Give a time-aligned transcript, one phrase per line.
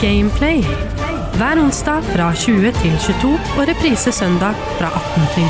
[0.00, 0.60] Gameplay.
[1.36, 5.46] Hver onsdag fra 20 til 22 og reprise søndag fra 18 til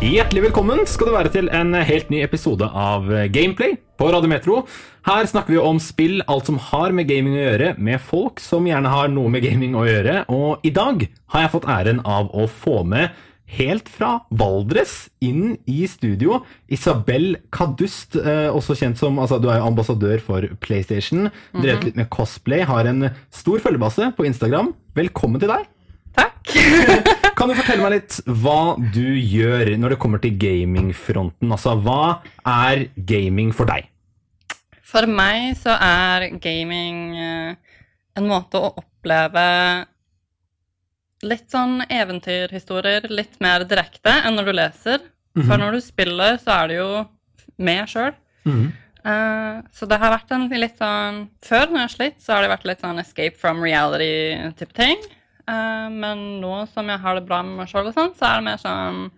[0.00, 0.06] 20.
[0.06, 4.62] Hjertelig velkommen skal du være til en helt ny episode av Gameplay på Radio Metro.
[5.08, 8.68] Her snakker vi om spill, alt som har med gaming å gjøre, med folk som
[8.68, 10.22] gjerne har noe med gaming å gjøre.
[10.32, 11.04] Og i dag
[11.34, 13.12] har jeg fått æren av å få med
[13.54, 16.40] helt fra Valdres inn i studio
[16.72, 21.30] Isabel Kadust, eh, også kjent som altså, Du er jo ambassadør for PlayStation.
[21.54, 24.72] Drevet litt med cosplay, har en stor følgebase på Instagram.
[24.98, 25.66] Velkommen til deg.
[26.16, 26.54] Takk.
[27.36, 31.52] Kan du fortelle meg litt hva du gjør når det kommer til gamingfronten?
[31.52, 33.90] Altså, hva er gaming for deg?
[34.86, 37.76] For meg så er gaming eh,
[38.16, 39.44] en måte å oppleve
[41.24, 45.04] litt sånn eventyrhistorier litt mer direkte enn når du leser.
[45.36, 46.90] For når du spiller, så er det jo
[47.60, 48.14] med sjøl.
[48.46, 48.70] Mm -hmm.
[49.04, 52.50] uh, så det har vært en litt sånn Før, når jeg slitt, så har det
[52.50, 54.96] vært litt sånn escape from reality-type ting.
[55.48, 58.44] Uh, men nå som jeg har det bra med meg sjøl, sånn, så er det
[58.44, 59.10] mer sånn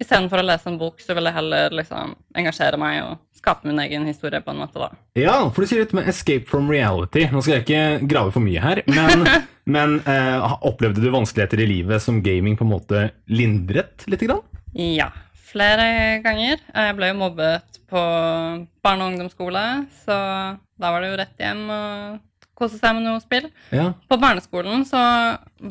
[0.00, 3.78] Istedenfor å lese en bok, så vil jeg heller liksom engasjere meg og skape min
[3.84, 4.88] egen historie på en måte, da.
[5.18, 7.26] Ja, for du sier litt med escape from reality.
[7.30, 9.26] Nå skal jeg ikke grave for mye her, men,
[9.76, 14.42] men eh, opplevde du vanskeligheter i livet som gaming på en måte lindret lite grann?
[14.74, 15.12] Ja,
[15.54, 16.62] flere ganger.
[16.74, 18.04] Jeg ble jo mobbet på
[18.82, 19.64] barne- og ungdomsskole,
[20.02, 20.16] så
[20.80, 22.22] da var det jo rett hjem og
[22.54, 23.48] kose seg med noe spill.
[23.74, 23.88] Ja.
[24.10, 25.00] På barneskolen så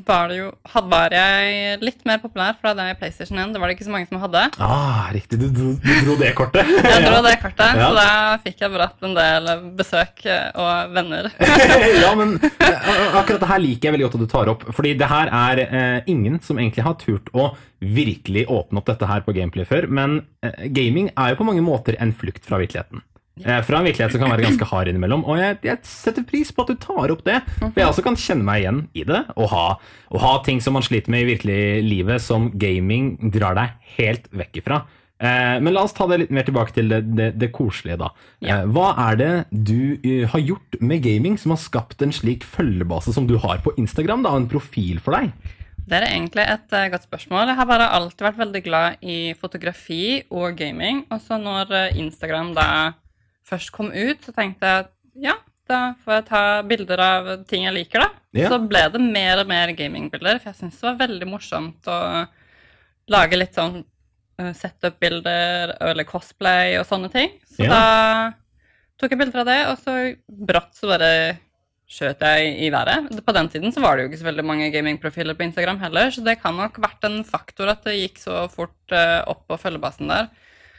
[0.08, 0.48] var det jo
[0.89, 3.52] var jeg litt mer populær, for da hadde jeg PlayStation 1.
[3.53, 4.42] Det var det ikke så mange som hadde.
[4.64, 6.67] Ah, riktig, du, dro- du dro det kortet.
[6.94, 7.88] Jeg dro det kortet, Ja.
[7.88, 8.08] så da
[8.44, 11.30] fikk jeg bratt en del besøk eh, og venner.
[12.04, 14.66] ja, men eh, akkurat det her liker jeg veldig godt at du tar opp.
[14.76, 17.52] Fordi det her er eh, ingen som egentlig har turt å
[17.84, 19.88] virkelig åpne opp dette her på gameplay før.
[19.92, 23.04] Men eh, gaming er jo på mange måter en flukt fra virkeligheten.
[23.42, 25.23] Eh, fra en virkelighet som kan være ganske hard innimellom.
[25.26, 27.39] Og jeg, jeg setter pris på at du tar opp det.
[27.59, 29.23] For jeg også kan kjenne meg igjen i det.
[29.34, 29.64] Å ha,
[30.22, 34.61] ha ting som man sliter med i virkelig livet, som gaming drar deg helt vekk
[34.61, 34.83] ifra.
[35.17, 38.14] Eh, men la oss ta det litt mer tilbake til det, det, det koselige, da.
[38.43, 38.61] Ja.
[38.61, 39.98] Eh, hva er det du
[40.30, 44.27] har gjort med gaming som har skapt en slik følgebase som du har på Instagram?
[44.27, 45.33] da, En profil for deg?
[45.83, 47.49] Det er egentlig et godt spørsmål.
[47.49, 51.02] Jeg har bare alltid vært veldig glad i fotografi og gaming.
[51.11, 52.67] Og så når Instagram da
[53.48, 54.92] først kom ut, så tenkte jeg at
[55.23, 55.36] ja,
[55.70, 58.09] da får jeg ta bilder av ting jeg liker, da.
[58.36, 58.49] Ja.
[58.52, 61.99] Så ble det mer og mer gamingbilder, for jeg syntes det var veldig morsomt å
[63.14, 63.81] lage litt sånn
[64.39, 67.31] eh, setup-bilder eller cosplay og sånne ting.
[67.55, 67.70] Så Ja.
[67.70, 68.33] da
[68.99, 69.95] tok jeg bilder av det, og så
[70.27, 71.10] brått så bare
[71.93, 73.11] skjøt jeg i været.
[73.25, 76.10] På den tiden så var det jo ikke så veldig mange gamingprofiler på Instagram heller,
[76.11, 79.60] så det kan nok vært en faktor at det gikk så fort eh, opp på
[79.61, 80.30] følgebasen der.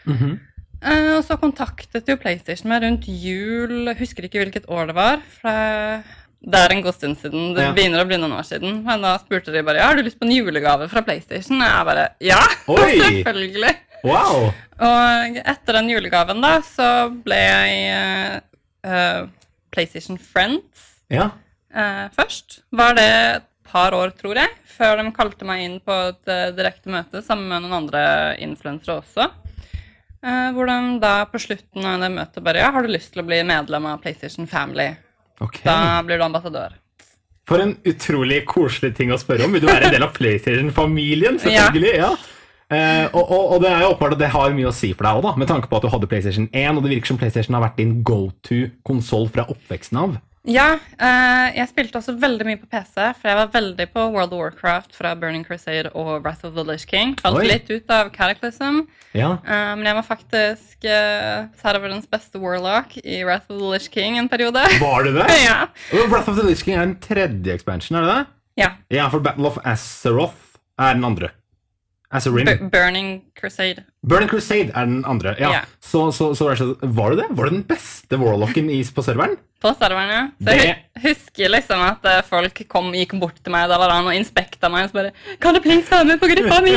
[0.06, 0.32] Mhm.
[0.34, 0.50] Eh,
[0.84, 5.22] og så kontaktet jo PlayStation meg rundt jul, jeg husker ikke hvilket år det var.
[5.40, 6.02] For
[6.44, 7.72] det- er en god stund siden, det Ja.
[7.72, 8.82] begynner å bli noen år siden.
[8.84, 11.56] Men da spurte de bare ja, har du lyst på en julegave fra PlayStation.
[11.62, 13.74] Og jeg bare ja, selvfølgelig.
[14.04, 14.52] Wow!
[14.84, 18.40] Og etter den julegaven da, så ble jeg eh,
[18.84, 19.26] eh,
[19.72, 21.30] PlayStation Friends Ja.
[21.74, 22.60] uh, først.
[22.72, 26.50] Var det et par år, tror jeg, før de kalte meg inn på et uh,
[26.54, 29.30] direkte møte sammen med noen andre influensere også.
[30.24, 33.20] Eh, hvor de da på slutten av det møtet bare Ja, har du lyst til
[33.20, 34.94] å bli medlem av PlayStation Family?
[35.42, 35.66] Okay.
[35.66, 36.78] Da blir du ambassadør.
[37.44, 39.52] For en utrolig koselig ting å spørre om.
[39.52, 41.36] Vil du være en del av PlayStation-familien?
[41.42, 41.92] Selvfølgelig.
[42.00, 42.14] ja.
[42.72, 45.04] Eh, og, og, og det er jo åpenbart at det har mye å si for
[45.04, 47.58] deg òg, med tanke på at du hadde PlayStation 1, og det virker som PlayStation
[47.58, 50.16] har vært din go to-konsoll fra oppveksten av.
[50.44, 54.34] Ja, eh, jeg spilte også veldig mye på PC, for jeg var veldig på World
[54.36, 57.14] of Warcraft fra Burning Crusade og Wrath of the Lish King.
[57.16, 57.46] Falt Oi.
[57.48, 58.82] litt ut av Cataclysm,
[59.16, 59.38] Ja.
[59.40, 64.18] eh, men jeg var faktisk uh, serverens beste warlock i Wrath of the Lish King
[64.20, 64.60] en periode.
[64.84, 65.30] Var du det?
[65.48, 65.68] ja.
[66.10, 68.26] Wrath of the Lish King er den tredje expansion, er det det?
[68.60, 68.68] ja.
[68.92, 71.30] Ja, for Battle of Azeroth er den andre.
[72.14, 72.68] Azerim.
[72.70, 73.82] Burning Crusade.
[74.06, 75.32] Burning Crusade er den andre.
[75.40, 75.50] Ja.
[75.50, 75.60] Ja.
[75.82, 77.26] Så, så, så var du det?
[77.34, 79.34] Var du den beste warlocken i, på serveren?
[79.64, 80.18] På ja.
[80.44, 84.06] Så jeg husker liksom at eh, folk kom, gikk bort til meg da var han
[84.10, 85.12] og inspekta meg og så bare
[85.42, 86.74] Kan du please være med på gruppa mi?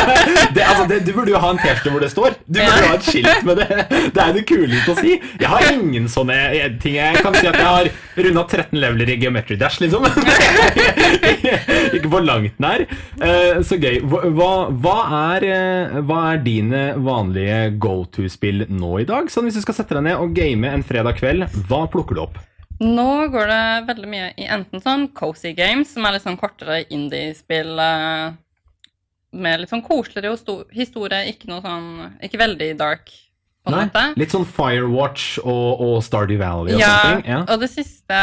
[0.56, 2.38] det, altså, det, du burde jo ha en T-skjorte hvor det står.
[2.46, 2.88] Du burde Ja.
[2.88, 3.68] ha et skilt med det.
[4.16, 5.14] Det er det kuleste å si.
[5.40, 6.96] Jeg har ingen sånne eh, ting.
[6.98, 7.90] Jeg kan si at jeg har
[8.20, 10.04] runda 13 leveler i Geometry Dash, liksom.
[11.96, 12.84] Ikke på langt nær.
[13.20, 14.00] Eh, Så gøy.
[14.10, 14.98] Hva, hva-
[15.36, 15.46] er,
[16.06, 19.30] hva er dine vanlige go to-spill nå i dag?
[19.32, 22.22] Sånn Hvis du skal sette deg ned og game en fredag kveld, hva plukker du
[22.26, 22.29] opp?
[22.80, 26.78] Nå går det veldig mye i enten sånn cozy games, som er litt sånn kortere
[26.88, 28.30] indie-spill eh,
[29.36, 30.32] med litt sånn koseligere
[30.74, 31.90] historie, ikke noe sånn
[32.24, 33.12] Ikke veldig dark
[33.60, 34.04] på en Nei, måte.
[34.16, 37.28] litt sånn Firewatch og, og Stardew Valley og Ja, sånne ting.
[37.30, 37.40] Ja.
[37.44, 38.16] og det siste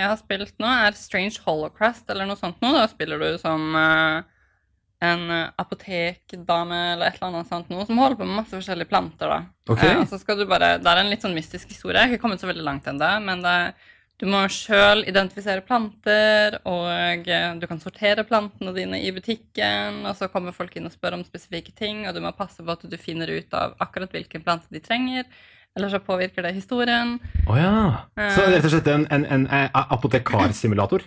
[0.00, 2.72] jeg har spilt nå, er Strange Holocaust eller noe sånt nå.
[2.78, 4.22] Da spiller du som eh,
[5.00, 8.90] en eh, apotekdame eller et eller annet sånt noe, som holder på med masse forskjellige
[8.90, 9.38] planter, da.
[9.70, 9.94] Okay.
[9.94, 11.96] Eh, og så skal du bare, Det er en litt sånn mystisk historie.
[11.96, 13.54] Jeg har ikke kommet så veldig langt ennå, men det,
[14.20, 20.18] du må sjøl identifisere planter, og eh, du kan sortere plantene dine i butikken, og
[20.18, 22.84] så kommer folk inn og spør om spesifikke ting, og du må passe på at
[22.84, 25.24] du finner ut av akkurat hvilken plante de trenger.
[25.78, 27.14] Eller så påvirker det historien.
[27.46, 27.74] Å ja.
[28.34, 28.56] Så Eh.
[28.56, 31.04] rett og slett en, en, en, eh, apotekarsimulator?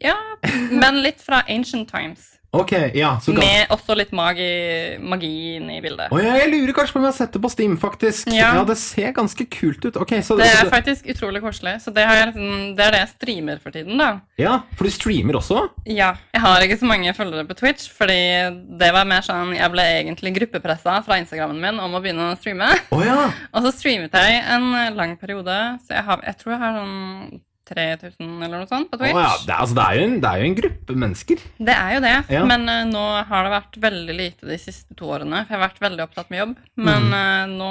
[0.00, 0.16] Ja,
[0.70, 2.36] men litt fra ancient times.
[2.52, 3.12] Ok, ja.
[3.22, 3.38] Så kan...
[3.44, 4.46] Med også litt magi,
[4.98, 5.30] magi
[5.60, 6.10] inne i bildet.
[6.10, 8.30] Oh, ja, jeg lurer kanskje på om jeg har sett det på Steam, faktisk.
[8.34, 8.64] Ja, Ja.
[8.66, 9.96] Det ser ganske kult ut.
[10.02, 11.76] Okay, så Det er faktisk utrolig koselig.
[11.84, 14.08] Så det, har jeg, liksom- det er det jeg streamer for tiden, da.
[14.38, 15.68] Ja, for du streamer også?
[15.86, 16.14] Ja.
[16.34, 18.18] Jeg har ikke så mange følgere på Twitch, fordi
[18.78, 22.38] det var mer sånn Jeg ble egentlig gruppepressa fra Instagrammen min om å begynne å
[22.38, 22.66] streame.
[22.90, 23.30] Oh, ja.
[23.54, 27.40] Og så streamet jeg en lang periode, så jeg, har, jeg tror jeg har sånn
[27.70, 29.14] 3000 eller noe sånt på Twitch.
[29.14, 29.26] Twitch.
[29.26, 29.44] ja.
[29.46, 31.44] Det, altså, det, er en, det er jo en gruppe mennesker.
[31.58, 32.46] Det er jo det, Ja.
[32.48, 35.44] men uh, nå har det vært veldig lite de siste to årene.
[35.44, 36.56] For jeg har vært veldig opptatt med jobb.
[36.80, 37.14] Men mm.
[37.14, 37.70] uh, nå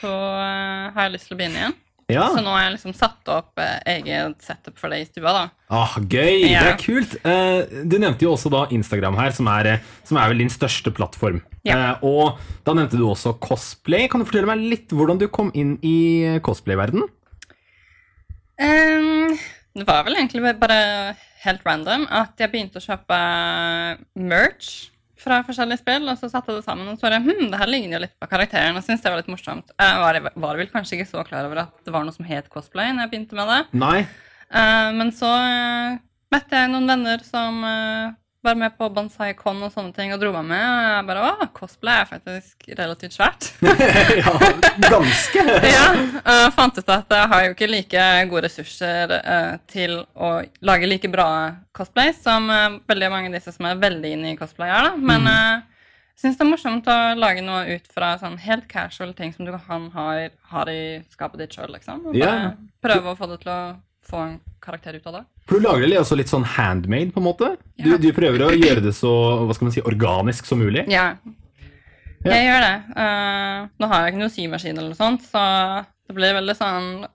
[0.00, 1.78] så uh, har jeg lyst til å begynne igjen.
[2.10, 2.24] Ja.
[2.34, 5.42] Så nå har jeg liksom satt opp eget setup for det i stua, da.
[5.70, 6.40] Ah, gøy!
[6.48, 6.64] Ja.
[6.64, 7.12] Det er kult.
[7.86, 9.76] Du nevnte jo også da Instagram her, som er,
[10.08, 11.38] som er vel din største plattform.
[11.62, 12.00] Ja.
[12.02, 14.08] Og da nevnte du også cosplay.
[14.10, 17.06] Kan du fortelle meg litt hvordan du kom inn i cosplay-verden?
[18.60, 19.34] Ehm,
[19.74, 20.78] det var vel egentlig bare
[21.44, 23.20] helt random at jeg begynte å kjøpe
[24.20, 24.90] merch
[25.20, 27.68] fra forskjellige spill, og så satte jeg det sammen og så det, hm, det her
[27.68, 29.72] ligner jo litt på karakteren, og syntes det var litt morsomt.
[29.76, 32.48] Jeg var, var vel kanskje ikke så klar over at det var noe som het
[32.52, 33.60] cosplay når jeg begynte med det.
[33.82, 33.98] Nei?
[34.50, 36.00] Uh, men så uh,
[36.32, 40.20] møtte jeg noen venner som eh, var med på Bonsai Con og sånne ting, og
[40.22, 40.62] dro meg med.
[40.64, 43.50] Og jeg bare Å, cosplay er faktisk relativt svært.
[44.22, 44.34] ja,
[44.88, 45.44] ganske.
[45.76, 45.86] ja,
[46.20, 50.30] Uh, fant ut at jeg har jo ikke like gode ressurser uh, til å
[50.64, 51.26] lage like bra
[51.76, 54.96] cosplay som uh, veldig mange av disse som er veldig inne i cosplay er, da.
[55.10, 55.60] Men jeg
[56.20, 59.46] jeg syns det er morsomt å lage noe ut fra sånn helt casual ting som
[59.48, 60.06] du kan ha,
[60.52, 62.02] har i skapet ditt sjøl, liksom.
[62.10, 62.50] Og bare Ja.
[62.84, 63.60] prøve å få det til å
[64.04, 65.22] få en karakter ut av det.
[65.50, 67.46] For du lager det også litt sånn handmade, på en måte?
[67.74, 69.10] Du, du prøver å gjøre det så
[69.42, 70.84] hva skal man si, organisk som mulig?
[70.86, 71.08] Ja.
[72.22, 72.76] Jeg gjør det.
[72.94, 75.42] Uh, nå har jeg ikke noe symaskin eller noe sånt, så
[76.10, 76.90] det blir veldig sånn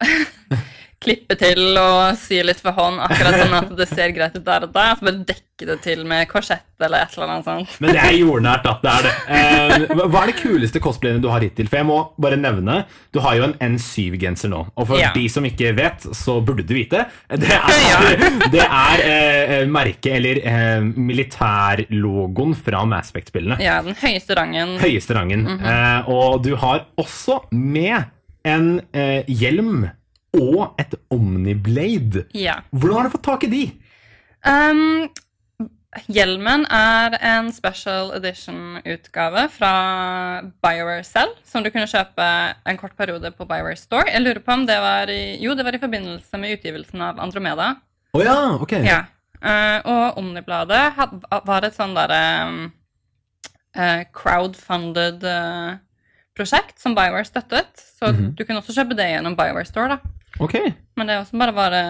[1.05, 4.63] klippe til og sy litt for hånd, akkurat sånn at det ser greit ut der
[4.65, 4.95] og der.
[4.97, 7.75] Så bare dekke det til med korsett eller et eller annet sånt.
[7.83, 8.71] Men det er jordnært, da.
[8.81, 9.11] Det er det.
[9.35, 11.69] Eh, hva- er det kuleste cosplayene du har hittil?
[11.69, 12.79] For jeg må bare nevne,
[13.13, 14.63] du har jo en N7-genser nå.
[14.73, 15.11] Og for Ja.
[15.13, 17.05] de som ikke vet, så burde du vite.
[17.29, 18.25] Det er,
[18.55, 23.59] det er eh, merket, eller eh, militærlogoen fra Mass Effect-spillene.
[23.63, 24.77] Ja, den høyeste rangen.
[24.81, 25.45] Høyeste rangen.
[25.61, 28.09] eh, og du har også med
[28.45, 29.87] en eh, hjelm
[30.35, 32.25] og et Omniblade.
[32.35, 32.59] Ja.
[32.71, 33.61] Hvordan har du fått tak i de?
[34.45, 35.07] Um,
[36.11, 39.73] hjelmen er en special edition-utgave fra
[40.63, 42.27] BioWare selv, som du kunne kjøpe
[42.67, 44.11] en kort periode på BioWare Store.
[44.11, 47.21] Jeg lurer på om det var i, jo, det var i forbindelse med utgivelsen av
[47.23, 47.73] Andromeda.
[48.15, 48.79] Å ja, ok.
[48.85, 49.03] Ja.
[49.45, 51.15] Uh, og Omnibladet had,
[51.45, 52.61] var et sånn derre um,
[53.77, 55.75] uh, crowdfunded eh,
[56.35, 57.71] prosjekt som BioWare støttet.
[57.99, 58.35] Så Mhm.
[58.35, 59.97] du kunne også kjøpe det gjennom BioWare Store, da.
[60.39, 60.55] Ok.
[60.97, 61.81] Men det er også bare bare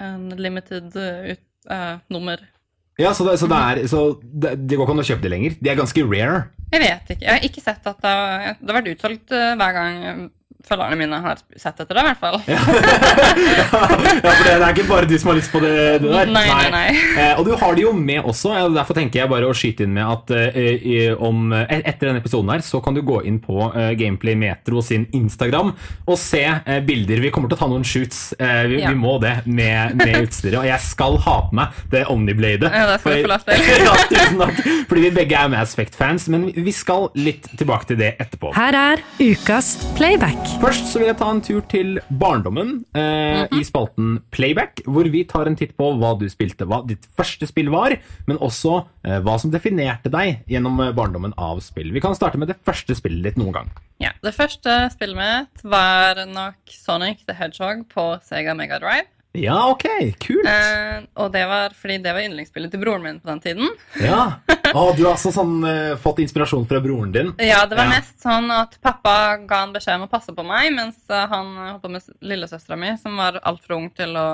[0.00, 2.36] en limited eh, ut, uh, nummer.
[2.98, 5.28] Ja, så, det, så, det er, så det, det går ikke an å kjøpe de
[5.28, 5.56] lenger?
[5.60, 6.38] De er ganske rare.
[6.72, 7.22] Jeg vet ikke.
[7.26, 10.30] Jeg har ikke sett at det har, det vært utsolgt eh, hver gang
[10.68, 12.38] følgerne mine har sett etter det, i hvert fall.
[12.50, 12.58] ja,
[13.70, 16.30] for det, det er ikke bare du som har lyst på det, det der.
[16.32, 16.86] Nei, nei, nei.
[17.22, 18.52] Eh, og du har det jo med også.
[18.74, 22.50] Derfor tenker jeg bare å skyte inn med at eh, om, eh, etter denne episoden
[22.54, 25.72] her, så kan du gå inn på eh, Gameplay Metro sin Instagram
[26.06, 27.22] og se eh, bilder.
[27.24, 28.32] Vi kommer til å ta noen shoots.
[28.38, 28.90] Eh, vi, Ja.
[28.92, 30.58] vi må det med, med utstyret.
[30.60, 32.68] Og jeg skal ha på meg det Omnibladet.
[32.70, 33.64] Ja, det skal du få lov til.
[33.86, 34.60] ja, tusen takk.
[34.90, 36.28] Fordi vi begge er Mass Effect-fans.
[36.32, 38.52] Men vi skal litt tilbake til det etterpå.
[38.56, 40.55] Her er ukas playback.
[40.56, 45.20] Først så vil jeg ta en tur til barndommen eh, i spalten Playback, hvor vi
[45.28, 47.94] tar en titt på hva du spilte, hva ditt første spill var,
[48.26, 51.92] men også eh, hva som definerte deg gjennom eh, barndommen av spill.
[51.94, 53.74] Vi kan starte med det første spillet ditt noen gang.
[54.02, 59.12] Ja, Det første spillet mitt var nok Sonic the Hedgehog på Sega Mega Drive.
[59.36, 59.84] Ja, ok,
[60.22, 60.46] kult.
[60.48, 63.68] Eh, og det var fordi det var yndlingsspillet til broren min på den tiden.
[64.00, 64.22] Ja.
[64.76, 67.28] Og du har altså sånn, eh, fått inspirasjon fra broren din?
[67.40, 67.90] Ja, det var Ja.
[67.94, 69.12] mest sånn at pappa
[69.46, 72.76] ga en beskjed om å passe på meg, mens eh, han holdt på med lillesøstera
[72.80, 74.26] mi, som var altfor ung til å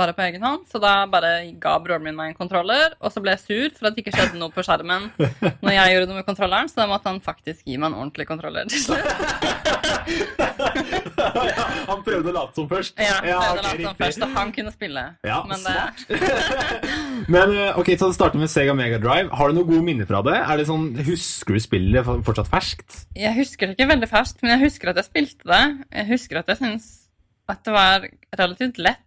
[0.00, 0.66] være på egen hånd.
[0.72, 1.30] Så da bare
[1.62, 4.16] ga broren min meg en kontroller, og så ble jeg sur for at det ikke
[4.18, 5.02] skjedde noe på skjermen
[5.62, 8.26] når jeg gjorde noe med kontrolleren, så da måtte han faktisk gi meg en ordentlig
[8.28, 9.08] kontroller til slutt.
[11.88, 12.94] Han prøvde å late som først?
[13.00, 15.04] Ja, Ja, prøvde å late som først, og han kunne spille.
[15.26, 16.18] Ja, Men det,
[17.34, 19.28] Men eh, ok, så det starter med Sega Mega Drive.
[19.34, 20.36] Har du noen gode minner fra det?
[20.38, 23.02] Er det sånn, Husker du spillet fortsatt ferskt?
[23.18, 25.62] Jeg husker det ikke veldig ferskt, men jeg husker at jeg spilte det.
[26.00, 26.88] Jeg husker at jeg syns
[27.48, 28.08] at det var
[28.38, 29.04] relativt lett.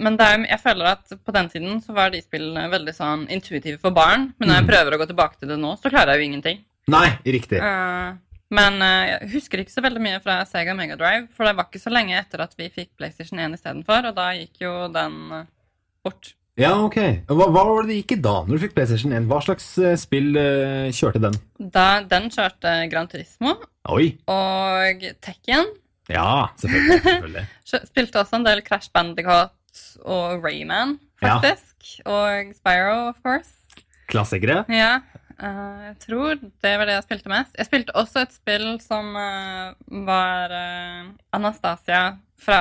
[0.00, 3.80] Men er, jeg føler at på den tiden så var de spillene veldig sånn intuitive
[3.82, 4.30] for barn.
[4.38, 6.60] Men når jeg prøver å gå tilbake til det nå, så klarer jeg jo ingenting.
[6.90, 7.60] Nei, riktig.
[7.62, 8.14] Eh,
[8.50, 11.68] men eh, jeg husker ikke så veldig mye fra Sega Mega Drive, for det var
[11.70, 15.16] ikke så lenge etter at vi fikk PlayStation 1 istedenfor, og da gikk jo den
[15.38, 15.48] eh,
[16.04, 16.32] bort.
[16.58, 16.96] Ja, ok.
[17.30, 19.28] Hva, hva var det det gikk i da, når du fikk PlayStation 1?
[19.30, 21.38] Hva slags eh, spill uh, kjørte den?
[21.72, 23.54] Da, den kjørte Gran Turismo
[23.88, 24.10] Oi!
[24.28, 25.70] og Tekken.
[26.10, 26.98] Ja, selvfølgelig.
[27.06, 27.44] selvfølgelig.
[27.92, 29.54] Spilte også en del Crash Bandicoot
[30.02, 31.38] og Rayman, Ja.
[31.38, 32.02] faktisk.
[32.04, 33.54] Og Spyro, of course.
[34.10, 34.64] Klassikere?
[34.68, 34.98] Ja.
[35.42, 37.54] Eh, jeg tror det var det jeg spilte mest.
[37.58, 39.72] Jeg spilte også et spill som uh,
[40.06, 42.02] var uh, Anastasia
[42.40, 42.60] fra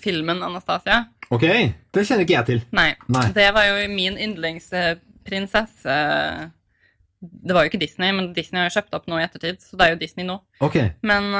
[0.00, 1.04] filmen Anastasia.
[1.32, 2.60] Ok, det kjenner ikke jeg til.
[2.76, 3.24] Nei, Nei.
[3.34, 5.96] det var jo min yndlingsprinsesse.
[7.18, 9.78] Det var jo ikke Disney, men Disney har jo kjøpt opp nå i ettertid, så
[9.78, 10.36] det er jo Disney nå.
[10.62, 11.32] Ok, Men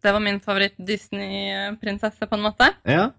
[0.00, 2.70] det var min favoritt-Disney-prinsesse, på en måte.
[2.88, 3.10] ja.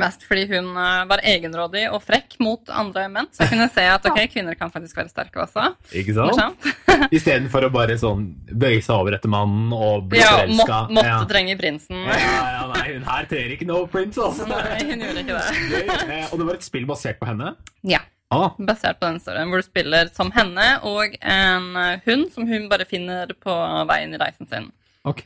[0.00, 3.28] Mest fordi hun eh, var egenrådig og frekk mot andre menn.
[3.32, 5.68] Så jeg kunne se at ok, kvinner kan faktisk være sterke også.
[5.96, 6.66] Ikke sant?
[7.16, 10.80] Istedenfor å bare sånn bøye seg over etter mannen og bli Ja, forelska.
[10.88, 11.20] må, måtte ja.
[11.30, 12.02] trenge prinsen.
[12.08, 12.18] Ja,
[12.56, 14.46] ja, nei, hun her trenger ikke no prince, altså.
[14.50, 15.82] Nei, hun gjorde ikke det.
[16.16, 17.54] Eh, Og det var et spill basert på henne?
[17.86, 18.02] Ja,
[18.34, 22.48] Ah, basert på den storyen hvor du spiller som henne og en eh, hund som
[22.50, 23.54] hun bare finner på
[23.86, 24.66] veien i reisen sin.
[25.06, 25.22] ok.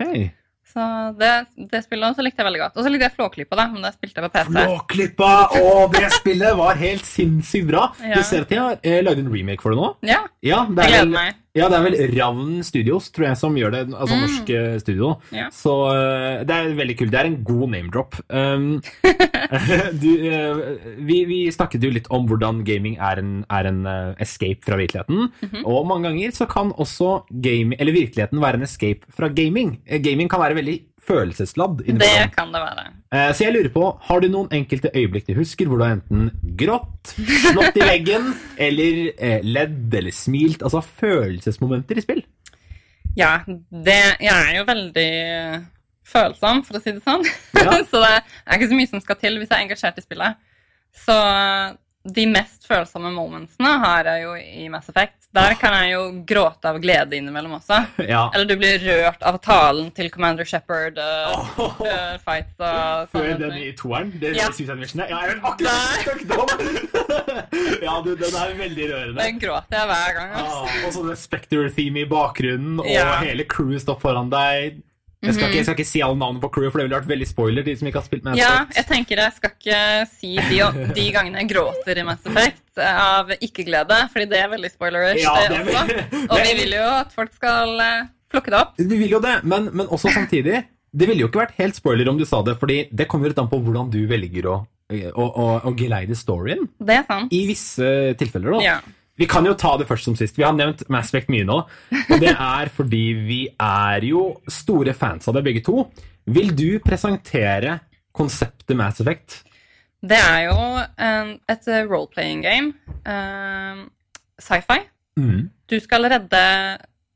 [0.71, 0.87] Så
[1.19, 1.31] det,
[1.73, 2.77] det spillet også likte jeg veldig godt.
[2.79, 4.53] Og så likte jeg Flåklypa, da, men det spilte jeg på PC.
[4.55, 5.31] Flåklypa!
[5.59, 7.89] Å, det spillet var helt sinnssykt bra.
[8.05, 8.21] Ja.
[8.21, 9.91] Du ser at jeg har eh, lagd en remake for det nå?
[10.07, 11.41] Ja, Ja, det jeg er gleder vel, meg.
[11.57, 13.81] Ja, det er vel Ravn Studios, tror jeg, som gjør det.
[13.91, 14.21] Altså Mm.
[14.23, 15.09] norsk eh, studio.
[15.35, 15.49] Ja.
[15.51, 17.11] Så eh, det er veldig kult.
[17.11, 18.15] Det er en god name-drop.
[18.29, 18.81] Um,
[20.03, 20.61] du, eh,
[21.03, 23.81] vi, vi snakket jo litt om hvordan gaming er en, er en
[24.23, 25.31] escape fra virkeligheten.
[25.43, 25.65] Mhm.
[25.67, 29.79] Og mange ganger så kan også game, eller virkeligheten være en escape fra gaming.
[30.05, 31.81] Gaming kan være veldig følelsesladd.
[32.01, 32.85] Det kan det være.
[33.13, 35.97] Eh, Så jeg lurer på, har du noen enkelte øyeblikk du husker hvor du har
[35.99, 36.31] enten
[36.61, 38.31] grått, slått i veggen,
[38.69, 40.63] eller eh, ledd eller smilt?
[40.63, 42.23] Altså følelsesmomenter i spill.
[43.19, 45.11] Ja, det, jeg er jo veldig
[46.11, 47.25] følsom, for å si det sånn.
[47.59, 47.79] Ja.
[47.91, 50.39] så det er ikke så mye som skal til hvis jeg er engasjert i spillet.
[51.07, 51.17] Så
[52.05, 55.17] de mest følsomme momentsene har jeg jo i Mass Effect.
[55.37, 57.77] Der kan jeg jo gråte av glede innimellom også.
[58.11, 58.23] Ja.
[58.35, 61.45] Eller du blir rørt av talen til Commander Shepherd uh,
[61.77, 64.11] før fights og Før den i toeren?
[64.19, 64.49] Det Ja.
[64.49, 64.81] jeg er
[65.11, 66.65] Ja, jeg vet akkurat
[67.87, 69.21] ja, du, den er veldig rørende.
[69.23, 70.31] Den gråter jeg hver gang.
[70.35, 70.87] Ah, Altså.
[70.87, 73.21] og så det Spectre-theme i bakgrunnen, og Ja.
[73.23, 74.81] hele crewet står foran deg.
[75.21, 77.11] Jeg skal, ikke, jeg skal ikke si alle navnene på crewet, for det ville vært
[77.11, 77.65] veldig spoiler.
[77.67, 80.61] de som ikke har spilt Mass Ja, jeg tenker jeg skal ikke si de,
[80.97, 85.35] de gangene jeg gråter i Mass Effect av ikke-glede, fordi det er veldig spoilerish, Ja,
[85.45, 86.07] det, det også.
[86.33, 88.73] Og vi vil jo at folk skal eh, plukke det opp.
[88.81, 92.09] Vi vil jo det, men, men også samtidig Det ville jo ikke vært helt spoiler
[92.11, 94.57] om du sa det, fordi det kommer jo litt an på hvordan du velger å,
[95.13, 96.65] å, å, å geleide storyen.
[96.81, 97.29] Det er sant.
[97.31, 98.65] I visse tilfeller, da.
[98.65, 98.79] Ja.
[99.21, 100.39] Vi kan jo ta det først som sist.
[100.39, 101.59] Vi har nevnt Mass Effect mye nå.
[102.01, 105.85] Og det er fordi vi er jo store fans av det, begge to.
[106.33, 107.79] Vil du presentere
[108.17, 109.43] konseptet Mass Effect?
[110.01, 110.57] Det er jo
[111.53, 112.73] et role-playing game.
[113.05, 113.85] eh,
[114.41, 114.81] Sci-fi.
[115.21, 115.51] Mm.
[115.69, 116.41] Du skal redde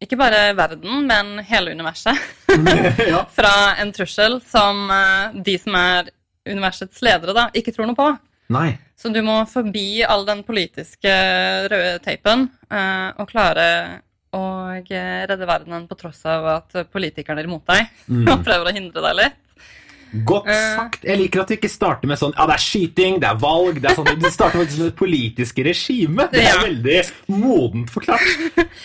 [0.04, 2.18] ikke bare verden, men hele universet
[3.38, 6.12] fra en trussel som eh, de som er
[6.44, 8.10] universets ledere, da, ikke tror noe på.
[8.52, 8.74] Nei.
[8.96, 11.12] Så du må forbi all den politiske
[11.70, 13.68] røde teipen eh, og klare
[14.34, 14.42] å
[14.78, 18.28] eh, redde verdenen på tross av at politikerne er imot deg Mm.
[18.28, 19.40] og prøver å hindre deg litt.
[20.24, 20.76] Godt Eh.
[20.78, 21.02] sagt.
[21.08, 23.80] Jeg liker at du ikke starter med sånn Ja, det er skyting, det er valg
[23.82, 26.30] det er sånn, Du starter med det politiske regimet.
[26.30, 27.00] Det er veldig
[27.34, 28.22] modent forklart.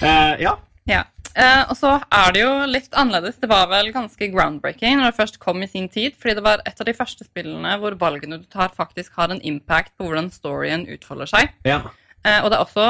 [0.01, 0.55] Uh, ja.
[0.89, 1.03] Ja.
[1.35, 3.37] Eh, og så er det jo litt annerledes.
[3.41, 6.63] Det var vel ganske groundbreaking når det først kom i sin tid, fordi det var
[6.65, 10.31] et av de første spillene hvor valgene du tar, faktisk har en impact på hvordan
[10.33, 11.55] storyen utfolder seg.
[11.67, 11.83] ja.
[12.25, 12.87] Eh, og det er også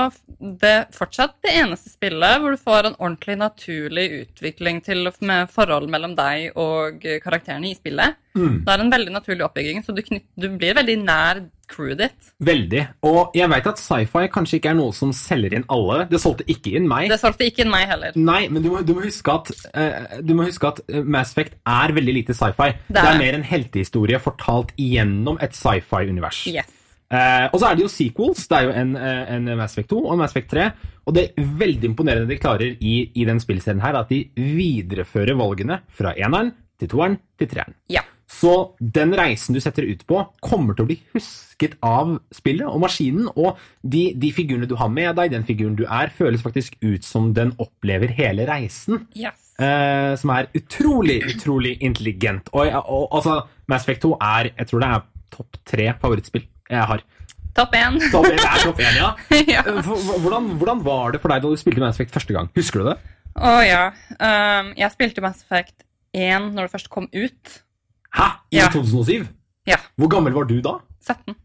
[0.61, 5.89] det, fortsatt det eneste spillet hvor du får en ordentlig naturlig utvikling til med forhold
[5.91, 8.17] mellom deg og karakterene i spillet.
[8.37, 8.63] Mm.
[8.65, 12.31] Det er en veldig naturlig oppbygging, så du, knytt, du blir veldig nær crewet ditt.
[12.45, 12.83] Veldig.
[13.05, 16.01] Og jeg veit at sci-fi kanskje ikke er noe som selger inn alle.
[16.09, 17.09] Det solgte ikke inn meg.
[17.11, 18.17] Det solgte ikke inn meg heller.
[18.17, 21.35] Nei, men du må, du må huske at, eh, du må huske at eh, Mass
[21.35, 22.71] Effect er veldig lite sci-fi.
[22.87, 26.45] Det, er er mer en heltehistorie fortalt gjennom et sci-fi-univers.
[26.49, 26.78] Yes.
[27.09, 28.45] Eh, og så er det jo sequels.
[28.49, 30.69] Det er jo en, eh, en Mass Effect 2 og en Mass Effect 3.
[31.09, 35.37] Og det er veldig imponerende de klarer i, i den spillserien her, at de viderefører
[35.39, 37.75] valgene fra eneren til toeren til treeren.
[37.89, 38.05] Ja.
[38.29, 42.83] Så den reisen du setter ut på, kommer til å bli husket av spillet og
[42.83, 43.25] maskinen.
[43.33, 47.07] Og de, de figurene du har med deg, den figuren du er, føles faktisk ut
[47.07, 49.07] som den opplever hele reisen.
[49.17, 49.55] Yes.
[49.57, 52.53] Eh, som er utrolig, utrolig intelligent.
[52.53, 56.45] Og, og, og altså, Mass Effect 2 er jeg tror det er topp tre favorittspill
[56.69, 57.01] jeg har.
[57.57, 57.97] Topp én.
[58.11, 59.09] Topp én, ja.
[59.55, 59.63] ja.
[59.65, 59.79] Eh,
[60.21, 62.49] Hvordan, hvordan var det for deg da du spilte Mass Effect første gang?
[62.55, 62.97] Husker du det?
[63.39, 63.81] Å ja.
[64.19, 65.83] Um, jeg spilte Mass Effect
[66.15, 67.57] 1 når det først kom ut.
[68.15, 68.29] Hæ?
[68.53, 68.69] I Ja.
[68.73, 69.27] 2007?
[69.69, 69.77] Ja.
[69.99, 70.77] Hvor gammel var du da?
[71.05, 71.35] 17.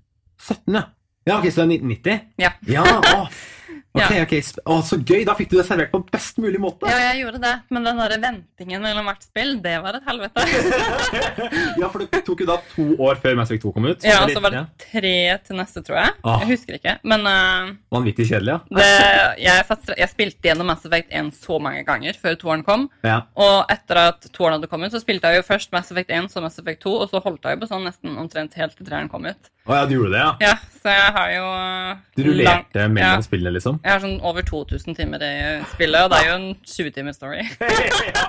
[0.41, 0.85] 17, ja.
[1.27, 2.21] Ja, ok, Så det er 1990?
[2.39, 2.51] Ja.
[2.69, 3.27] Ja, å.
[3.95, 4.23] Ok, Ja.
[4.25, 4.33] ok.
[4.67, 5.21] Å, så gøy!
[5.25, 6.89] Da fikk du det servert på best mulig måte.
[6.91, 10.43] Ja, jeg gjorde det, men den der ventingen mellom hvert spill, det var et helvete.
[11.81, 14.05] Ja, for det tok jo da to år før Mass Effect 2 kom ut.
[14.07, 15.15] Ja, og så var det tre
[15.47, 16.15] til neste, tror jeg.
[16.27, 16.43] Ah.
[16.43, 16.97] Jeg husker ikke.
[17.07, 18.79] Men uh, Vanvittig kjedelig, ja.
[18.81, 18.89] det,
[19.45, 22.89] jeg, satt, jeg spilte gjennom Mass Effect 1 så mange ganger før toeren kom.
[23.07, 23.21] ja.
[23.39, 26.43] Og etter at toeren hadde kommet, så spilte jeg jo først Mass Effect 1 så
[26.45, 29.27] Mass Effect 2, og så holdt jeg på sånn nesten omtrent helt til treeren kom
[29.31, 29.51] ut.
[29.65, 30.33] Å ja, du gjorde det, ja?
[30.45, 31.45] Ja, så jeg har jo
[32.19, 33.79] Du Du lang- mellom ja, spillene, liksom?
[33.83, 35.31] Jeg har sånn over 2000 timer i
[35.73, 37.47] spillet, og det er jo en 20-timer-story.
[38.11, 38.27] ja,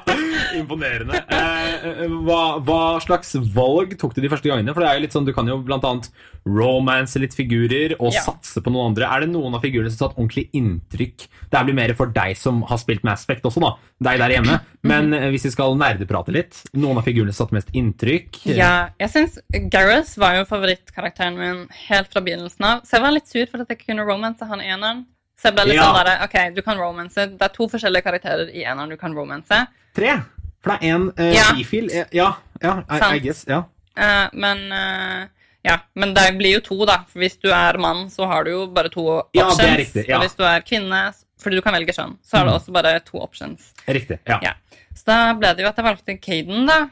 [0.56, 1.20] imponerende.
[1.28, 4.72] Eh, eh, hva, hva slags valg tok du de første gangene?
[4.72, 6.08] For det er jo litt sånn, Du kan jo blant annet
[6.48, 8.22] romance litt figurer og Ja.
[8.30, 9.10] satse på noen andre.
[9.12, 11.28] Er det noen av figurene som satt ordentlig inntrykk?
[11.52, 13.74] Det blir mer for deg som har spilt Mass Effect også, da.
[14.08, 14.62] Deg der hjemme.
[14.86, 18.40] Men eh, hvis vi skal nerdeprate litt, noen av figurene som satt mest inntrykk?
[18.56, 19.40] Ja, jeg synes
[19.74, 22.82] Gareth var jo favorittkarakteren min helt fra begynnelsen av.
[22.86, 25.06] Så jeg var litt sur for at jeg ikke kunne romance han eneren.
[25.38, 25.84] Så jeg ble litt Ja.
[25.94, 27.16] sånn der, ok, du kan romance.
[27.16, 29.68] Det er to forskjellige karakterer i eneren du kan romance.
[29.96, 30.22] Tre?
[30.62, 31.52] For det er én uh, Ja.
[31.54, 31.90] bifil.
[31.92, 33.46] Eh, Ja, ja I, I guess.
[33.48, 33.64] Ja.
[33.98, 35.28] Uh, men uh,
[35.64, 37.04] ja, men det blir jo to, da.
[37.08, 39.58] For hvis du er mann, så har du jo bare to Ja, options.
[39.58, 40.18] det er riktig, ja.
[40.18, 42.60] Og hvis du er kvinne, fordi du kan velge kjønn, så er det Mm.
[42.60, 43.74] også bare to options.
[43.88, 44.20] Riktig.
[44.28, 44.54] Ja, Ja.
[44.96, 46.90] Så da ble det jo at jeg valgte Caden, da.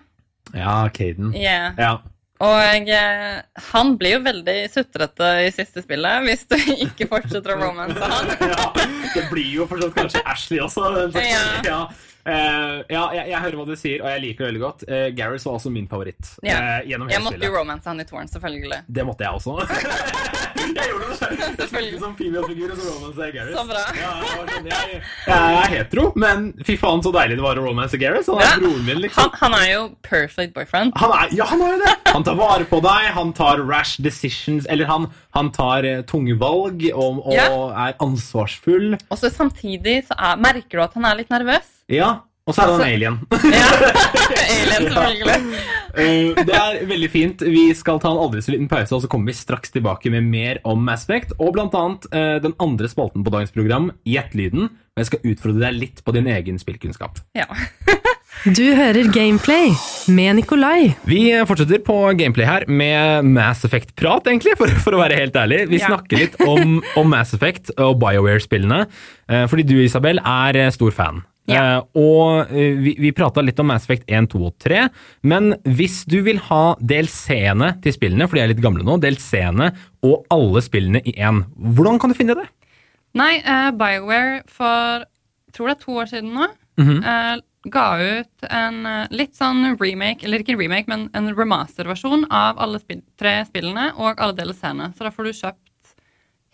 [0.53, 1.33] ja Caden.
[1.33, 1.73] Yeah.
[1.77, 1.97] Ja.
[2.43, 6.57] Og eh, han blir jo veldig sutrete i siste spillet hvis du
[6.87, 8.33] ikke fortsetter å romance han.
[8.53, 8.71] ja,
[9.13, 10.89] det blir jo for så vidt kanskje Ashley også.
[11.13, 11.29] Slags.
[11.29, 11.45] Ja.
[11.67, 11.83] Ja.
[12.23, 14.83] Eh, ja, jeg, jeg hører hva du sier, og jeg liker det veldig godt.
[14.87, 18.29] Uh, Gareth var også min favoritt eh, gjennom Jeg måtte jo romance han i toeren,
[18.31, 18.79] selvfølgelig.
[18.87, 19.57] Det måtte jeg også.
[20.77, 21.41] jeg gjorde det selv.
[21.43, 23.57] Jeg spilte som female-figur, og så romance jeg Gareth.
[23.57, 23.83] Så bra.
[23.99, 27.67] Ja, jeg, sånn, jeg, jeg er hetero, men fy faen så deilig det var å
[27.67, 28.31] romance Gareth.
[28.31, 28.55] Han er Ja.
[28.63, 29.35] broren min, liksom.
[29.43, 30.95] han er jo perfect boyfriend.
[31.03, 31.93] Han er, ja, han er jo det!
[32.13, 36.39] Han tar vare på deg, han tar rash decisions, eller han, han tar eh, tunge
[36.39, 37.89] valg og, og yeah.
[37.89, 38.93] er ansvarsfull.
[39.09, 41.72] Og så samtidig så er, merker du at han er litt nervøs.
[41.91, 42.11] Ja,
[42.47, 43.19] og så er det en alien.
[43.53, 43.69] Ja.
[44.43, 45.61] Alien, selvfølgelig.
[45.93, 47.43] Eh, det er veldig fint.
[47.45, 50.25] Vi skal ta en aldri så liten pause, og så kommer vi straks tilbake med
[50.27, 54.33] mer om Mass Effect, og blant annet eh, den andre spalten på dagens program, Gjett
[54.35, 54.67] lyden.
[54.93, 57.21] Og jeg skal utfordre deg litt på din egen spillkunnskap.
[57.37, 57.47] Ja.
[58.43, 59.69] Du hører Gameplay
[60.11, 60.95] med Nikolai.
[61.07, 65.61] Vi fortsetter på gameplay her med Mass Effect-prat, egentlig, for, for å være helt ærlig.
[65.69, 65.91] Vi Ja.
[65.93, 68.81] snakker litt om, om Mass Effect og BioWare-spillene,
[69.29, 71.21] eh, fordi du, Isabel, er stor fan.
[71.49, 71.83] Ja.
[71.83, 74.85] Uh, og uh, vi, vi prata litt om Mass Effect 1, 2 og 3,
[75.27, 79.73] men hvis du vil ha DLC-ene til spillene, for de er litt gamle nå, DLC-ene
[80.07, 81.43] og alle spillene i én,
[81.75, 82.47] hvordan kan du finne det?
[83.19, 85.09] Nei, uh, BioWare for
[85.53, 86.47] tror det er to år siden nå
[86.81, 87.35] eh,
[87.69, 88.79] ga ut en
[89.13, 94.17] litt sånn remake, eller ikke remake, men en remaster-versjon av alle spill, tre spillene og
[94.17, 94.89] alle DLC-ene.
[94.97, 95.93] Så da får du kjøpt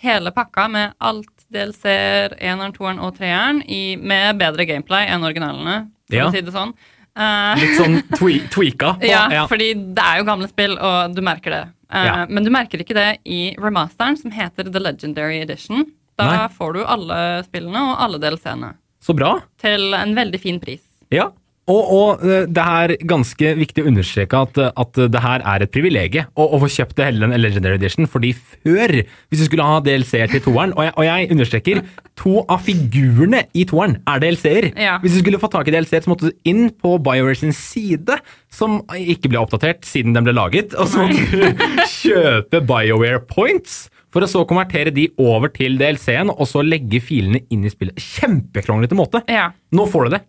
[0.04, 5.90] hele pakka med alt DLC-er, eneren, toeren og treeren i, med bedre gameplay enn originalene,
[6.10, 6.28] for Ja.
[6.28, 6.74] å si det sånn.
[7.20, 8.94] Uh, Litt sånn twe tweaka?
[9.00, 11.64] på- ja, fordi det er jo gamle spill, og du merker det.
[11.92, 12.26] Uh, Ja.
[12.30, 15.86] Men du merker ikke det i remasteren, som heter The Legendary Edition.
[16.20, 16.48] Da Nei.
[16.54, 19.40] får du alle spillene og alle DLC-ene Så bra.
[19.58, 20.82] til en veldig fin pris.
[21.10, 21.32] Ja,
[21.70, 25.66] og, og eh, det er ganske viktig å understreke at, eh, at det her er
[25.66, 28.96] et privilegie å, å få kjøpt det hele den Legendary Edition, fordi før,
[29.30, 31.84] hvis du skulle ha DLC-er til toeren, og jeg, og jeg understreker,
[32.20, 34.72] to av figurene i toeren er DLC-er.
[34.80, 34.98] Ja.
[35.04, 38.20] Hvis du skulle få tak i DLC-er, så måtte du inn på BioWare sin side,
[38.54, 43.86] som ikke ble oppdatert siden den ble laget, og så måtte du kjøpe BioWare Points,
[44.10, 48.02] for å så konvertere de over til DLC-en, og så legge filene inn i spillet.
[48.02, 49.22] Kjempekronglete måte.
[49.30, 49.52] Ja.
[49.76, 50.24] Nå får du det.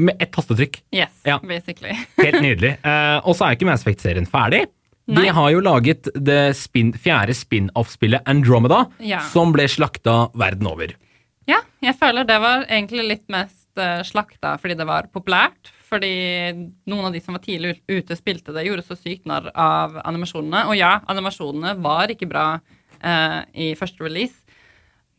[0.00, 0.80] Med ett tastetrykk.
[0.96, 1.38] Yes, Ja.
[1.44, 1.92] basically.
[2.24, 2.76] Helt nydelig.
[2.84, 4.64] Uh, og så er ikke Mass Effect-serien ferdig.
[5.10, 9.18] De har jo laget det spin, fjerde spin-off-spillet Andromeda, Ja.
[9.32, 10.92] som ble slakta verden over.
[11.50, 15.72] Ja, jeg føler det var egentlig litt mest uh, slakta fordi det var populært.
[15.90, 16.12] Fordi
[16.86, 20.68] noen av de som var tidlig ute, spilte det, gjorde så sykt narr av animasjonene.
[20.70, 22.44] Og ja, animasjonene var ikke bra
[23.02, 24.36] eh, i første release.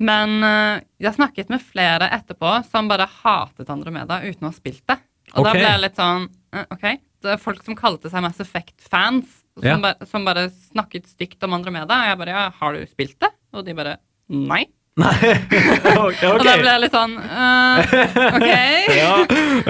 [0.02, 4.84] Men eh, jeg snakket med flere etterpå som bare hatet Andromeda uten å ha spilt
[4.90, 4.98] det.
[5.38, 6.86] Og da ble jeg litt sånn eh, OK.
[7.22, 9.76] Det er folk som kalte seg Mass Effect-fans, som, Ja.
[9.78, 12.00] bare- som bare snakket stygt om Andromeda.
[12.02, 13.30] Og jeg bare ja, har du spilt det?
[13.54, 13.98] Og de bare
[14.34, 14.64] nei.
[15.00, 15.14] Nei,
[15.96, 16.24] ok.
[16.28, 17.94] Og da ble jeg litt sånn uh,
[18.36, 18.50] OK.
[19.02, 19.14] ja.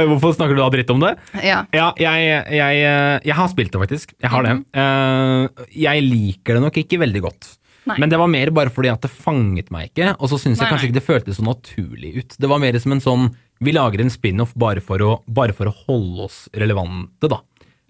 [0.09, 1.11] Hvorfor snakker du da dritt om det?
[1.45, 1.59] Ja.
[1.75, 2.79] Ja, jeg, jeg,
[3.27, 4.15] jeg har spilt det, faktisk.
[4.17, 4.55] Jeg har det.
[4.73, 7.51] Uh, jeg liker det nok ikke veldig godt.
[7.89, 7.97] Nei.
[7.97, 10.69] Men det var mer bare fordi at det fanget meg ikke, og så syns jeg
[10.69, 12.35] kanskje ikke det føltes så naturlig ut.
[12.37, 16.25] Det var mer som en sånn Vi lager en spin-off bare, bare for å holde
[16.25, 17.41] oss relevante, da.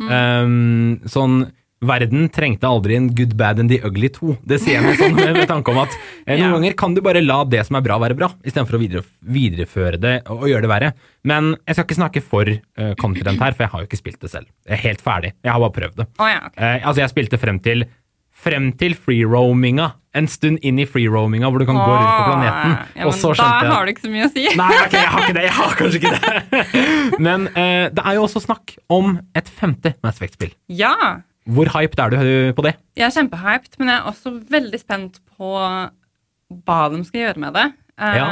[0.01, 0.11] Mm.
[0.11, 1.43] Um, sånn
[1.81, 4.35] Verden trengte aldri en Good, Bad and the Ugly 2.
[4.45, 5.95] Det sier jeg med, sånn, med, med tanke om at
[6.27, 6.49] eh, noen Ja.
[6.53, 9.97] ganger kan du bare la det som er bra, være bra, istedenfor å videre, videreføre
[9.97, 10.91] det og, og gjøre det verre.
[11.25, 14.21] Men jeg skal ikke snakke for uh, confident her, for jeg har jo ikke spilt
[14.21, 14.51] det selv.
[14.69, 15.33] Jeg er helt ferdig.
[15.41, 16.07] Jeg har bare prøvd det.
[16.21, 16.61] Oh, ja, okay.
[16.61, 17.87] uh, altså, jeg spilte frem til
[18.41, 19.91] Frem til free-roaminga.
[20.17, 22.73] En stund inn i free-roaminga, hvor du kan gå rundt på planeten.
[22.97, 24.45] Ja, og så Da skjønte jeg har du ikke så mye å si.
[24.59, 25.43] Nei, ok, jeg har ikke det.
[25.45, 26.63] Jeg har kanskje ikke det.
[27.27, 30.51] Men eh, det er jo også snakk om et femte Mass Effect-spill.
[30.73, 30.95] Ja.
[31.51, 32.75] Hvor hyped er du eh, på det?
[32.99, 37.57] Jeg er kjempehyped, men jeg er også veldig spent på hva de skal gjøre med
[37.57, 37.69] det.
[38.01, 38.27] Ja.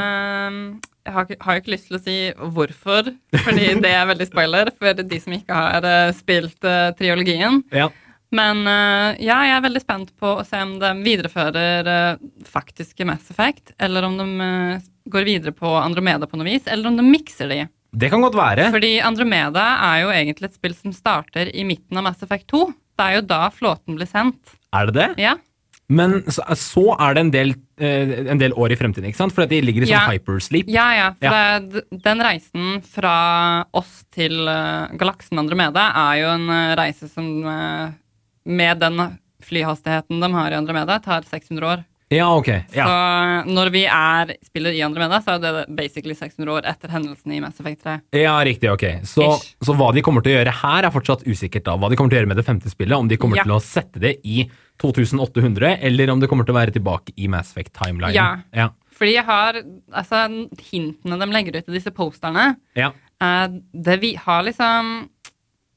[1.06, 2.16] Jeg har, har ikke lyst til å si
[2.54, 3.08] hvorfor,
[3.46, 7.62] fordi det er veldig spoiler for de som ikke har eh, spilt uh, triologien.
[7.74, 7.88] Ja.
[8.30, 13.06] Men uh, ja, jeg er veldig spent på å se om de viderefører uh, faktiske
[13.08, 16.98] Mass Effect, eller om de uh, går videre på Andromeda på noe vis, eller om
[17.00, 17.64] de mikser de.
[17.90, 18.68] Det kan godt være.
[18.70, 22.68] Fordi Andromeda er jo egentlig et spill som starter i midten av Mass Effect 2.
[23.00, 24.52] Det er jo da flåten blir sendt.
[24.78, 25.08] Er det det?
[25.18, 25.32] Ja.
[25.90, 29.34] Men så, så er det en del, en del år i fremtiden, ikke sant?
[29.34, 30.04] For de ligger i sånn Ja.
[30.12, 30.70] hypersleep.
[30.70, 31.08] Ja, ja.
[31.18, 31.56] For Ja.
[31.64, 33.16] Det, den reisen fra
[33.74, 34.38] oss til
[35.00, 36.46] galaksen Andromeda er jo en
[36.78, 37.32] reise som
[38.44, 41.84] med den flyhastigheten de har i Andromeda, tar 600 år.
[42.10, 42.48] Ja, ok.
[42.74, 42.84] Ja.
[42.90, 47.30] Så når vi er, spiller i Andromeda, så er det basically 600 år etter hendelsen
[47.36, 47.94] i Mass Effect 3.
[48.18, 48.82] Ja, riktig, ok.
[49.06, 49.28] Så,
[49.62, 51.68] så hva de kommer til å gjøre her, er fortsatt usikkert.
[51.68, 51.76] da.
[51.78, 52.96] Hva de kommer til å gjøre med det femte spillet.
[52.98, 53.44] Om de kommer Ja.
[53.46, 54.48] til å sette det i
[54.82, 58.16] 2800, eller om det kommer til å være tilbake i Mass Effect-timelinen.
[58.16, 58.28] Ja.
[58.58, 58.68] Ja.
[59.00, 59.60] Fordi jeg har
[60.02, 60.24] altså,
[60.72, 62.90] hintene de legger ut i disse posterne, ja.
[63.22, 65.08] eh, det vi har liksom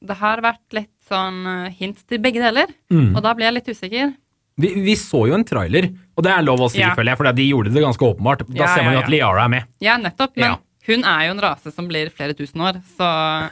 [0.04, 3.14] Det har vært litt sånn eh, hint til begge deler, Mm.
[3.16, 4.14] og da ble jeg litt usikker.
[4.56, 6.94] Vi, vi så jo en trailer, og det er lov å si, Ja.
[6.94, 8.46] føler jeg, for de gjorde det ganske åpenbart.
[8.48, 9.10] Da Ja, ser man ja, jo at.
[9.10, 9.64] Liara er med.
[9.80, 10.36] Ja, nettopp.
[10.36, 10.56] Men Ja.
[10.84, 13.06] Hun er jo en rase som blir flere tusen år, så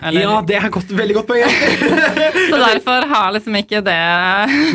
[0.05, 1.55] eller, Ja, det er godt, veldig godt poeng.
[2.53, 3.97] Så derfor har liksom ikke det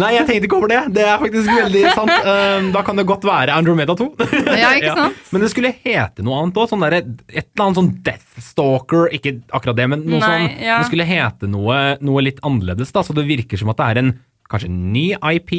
[0.01, 0.79] Nei, jeg tenkte ikke over det.
[0.95, 2.13] Det er faktisk veldig sant.
[2.25, 4.09] Um, da kan det godt være Andromeda 2.
[4.57, 5.21] Ja, ikke sant?
[5.33, 6.71] Men det skulle hete noe annet òg.
[6.71, 9.11] Sånn et eller annet sånn Deathstalker.
[9.13, 10.47] Ikke akkurat det, men noe Nei, sånn.
[10.65, 10.79] ja.
[10.81, 14.01] Det skulle hete noe, noe litt annerledes, da, så det virker som at det er
[14.01, 14.15] en
[14.49, 15.53] kanskje ny IP.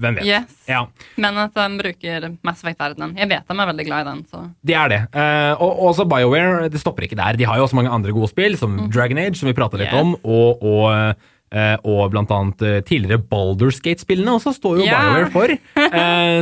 [0.00, 0.26] Hvem vet.
[0.28, 0.56] Yes.
[0.68, 0.82] Ja,
[1.16, 3.14] Men at de bruker Mass Effect-verdenen.
[3.16, 4.98] Jeg vet de er veldig glad i den, så det er det.
[5.14, 7.38] Uh, og også BioWare, det stopper ikke der.
[7.40, 9.88] De har jo også mange andre gode spill, som Dragon Age, som vi prata litt.
[9.92, 10.02] Yes.
[10.02, 11.16] om, og, og,
[11.56, 15.00] uh, og blant annet uh, tidligere Baldur's Gate-spillene også står jo yeah.
[15.00, 15.56] BioWare for,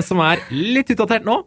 [0.09, 1.45] som er litt utdatert nå.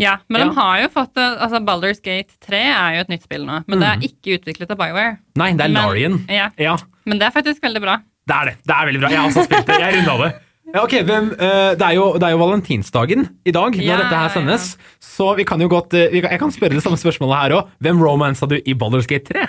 [0.00, 0.46] Ja, men Ja.
[0.48, 3.78] de har jo fått Altså, Baldur's Gate 3 er jo et nytt spill nå, men
[3.78, 5.18] det er ikke utviklet av BioWare.
[5.38, 6.76] Nei, det er Men- Ja, Ja,
[7.06, 8.00] men det er faktisk veldig bra.
[8.26, 8.56] det er det.
[8.64, 9.08] Det er veldig bra.
[9.10, 9.78] Jeg har også spilt det.
[9.78, 10.32] Jeg runda det.
[10.74, 13.98] Ja, ok, hvem, eh, det, er jo, det er jo valentinsdagen i dag når Ja,
[14.02, 14.32] dette her ja.
[14.34, 14.64] sendes.
[14.98, 17.54] Så vi kan jo godt eh, vi kan, Jeg kan spørre det samme spørsmålet her
[17.60, 17.68] òg.
[17.84, 19.44] Hvem romansa du i Baldur's Gate 3?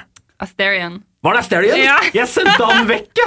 [0.46, 1.00] Asterion.
[1.24, 1.80] Var det Asterion?
[1.80, 1.96] Ja.
[2.14, 3.22] Jeg sendte han vekk,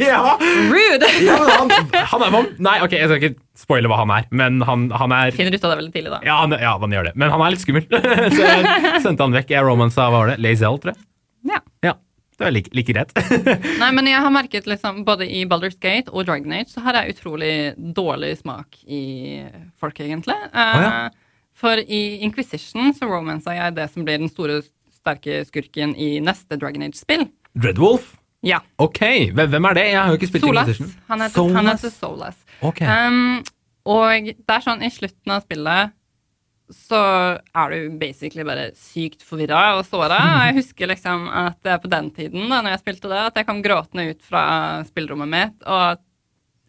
[0.00, 0.20] ja.
[0.72, 1.08] Rude!
[1.26, 1.72] ja, han,
[2.14, 5.12] han er vam- Nei, ok, jeg skal ikke spoile hva han er, men han, han
[5.16, 6.20] er Finner ut av det veldig tidlig, da.
[6.24, 7.14] ja han, ja, han gjør det.
[7.18, 7.84] Men han er litt skummel.
[8.36, 9.50] Så jeg sendte han vekk.
[9.58, 10.38] Jeg romansa hva var det?
[10.46, 11.02] Lazelle, tror jeg.
[11.50, 11.60] Ja.
[11.90, 11.94] Ja,
[12.38, 13.10] Det var like, like greit.
[13.82, 17.00] Nei, men jeg har merket liksom, både i Baldur's Gate og Dragon Age så har
[17.00, 17.54] jeg utrolig
[17.96, 19.42] dårlig smak i
[19.82, 20.36] folk, egentlig.
[20.52, 20.92] Oh, ja.
[21.58, 24.60] For i Inquisition så romansa jeg det som blir den store,
[25.00, 27.26] sterke skurken i neste Dragon Age-spill.
[27.58, 28.14] Dreadwolf?
[28.46, 28.62] Ja.
[28.78, 29.02] Ok,
[29.34, 29.86] hvem er det?
[29.90, 30.68] Jeg har jo ikke spilt Solas.
[30.68, 30.94] Inquisition.
[31.10, 32.38] Han heter, han heter Solas.
[32.62, 32.84] Ok.
[32.86, 33.40] Um,
[33.88, 35.97] og det er sånn i slutten av spillet
[36.74, 36.98] så
[37.56, 40.18] er du basically bare sykt forvirra og såra.
[40.48, 43.62] Jeg husker liksom at på den tiden, da når jeg spilte det, at jeg kom
[43.64, 44.42] gråtende ut fra
[44.88, 46.02] spillrommet mitt, og at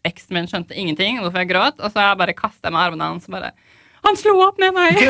[0.08, 3.10] eksen min skjønte ingenting hvorfor jeg gråt, og så jeg bare kasta jeg med armene
[3.12, 3.52] hans og bare
[4.00, 4.96] Han slo opp med meg!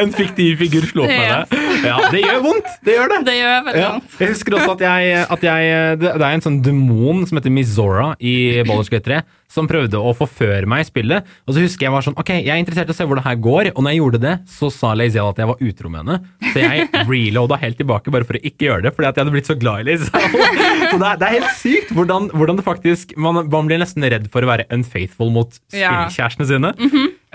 [0.00, 1.44] En fiktiv figur slo opp med deg.
[1.84, 2.70] Ja, det gjør vondt!
[2.86, 3.18] Det gjør det.
[3.26, 3.90] Det gjør veldig Ja.
[3.98, 4.14] vondt.
[4.22, 5.00] Jeg husker også at jeg,
[5.36, 5.60] at jeg
[6.00, 8.32] Det er en sånn demon som heter Mizora i
[8.64, 9.18] Gate 3,
[9.50, 11.28] som prøvde å forføre meg i spillet.
[11.46, 13.26] Og så husker jeg var sånn Ok, jeg er interessert i å se hvor det
[13.26, 13.72] her går.
[13.74, 16.18] Og når jeg gjorde det, så sa Laziel at jeg var utro med henne.
[16.52, 19.34] Så jeg reloada helt tilbake bare for å ikke gjøre det, fordi at jeg hadde
[19.36, 20.10] blitt så glad i Laziel.
[20.94, 24.04] Så det er, det er helt sykt hvordan, hvordan det faktisk man, man blir nesten
[24.04, 25.90] redd for å være unfaithful mot Ja.
[26.06, 26.72] spillkjærestene sine.